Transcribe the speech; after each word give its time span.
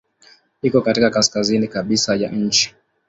Iko 0.61 0.81
katika 0.81 1.09
kaskazini 1.09 1.67
kabisa 1.67 2.15
ya 2.15 2.29
nchi. 2.31 2.75